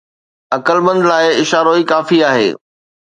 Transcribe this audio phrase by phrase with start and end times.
[0.55, 2.49] عقلمند لاءِ اشارو ئي ڪافي آهي